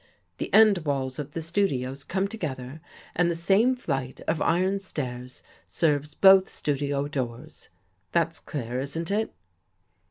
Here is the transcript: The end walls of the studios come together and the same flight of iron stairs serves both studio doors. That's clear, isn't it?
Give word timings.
The 0.39 0.51
end 0.51 0.79
walls 0.79 1.19
of 1.19 1.33
the 1.33 1.41
studios 1.41 2.03
come 2.03 2.27
together 2.27 2.81
and 3.15 3.29
the 3.29 3.35
same 3.35 3.75
flight 3.75 4.19
of 4.27 4.41
iron 4.41 4.79
stairs 4.79 5.43
serves 5.63 6.15
both 6.15 6.49
studio 6.49 7.07
doors. 7.07 7.69
That's 8.11 8.39
clear, 8.39 8.79
isn't 8.79 9.11
it? 9.11 9.31